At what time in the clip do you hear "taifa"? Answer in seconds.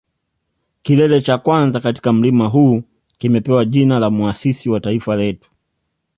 4.79-5.15